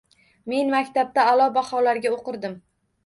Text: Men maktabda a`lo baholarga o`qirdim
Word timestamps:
Men 0.53 0.71
maktabda 0.75 1.27
a`lo 1.33 1.47
baholarga 1.59 2.13
o`qirdim 2.17 2.57